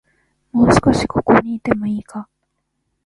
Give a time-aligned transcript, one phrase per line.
[0.51, 2.27] もう少し、ここにいてもいいか